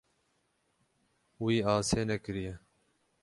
[1.43, 2.55] Wî asê nekiriye.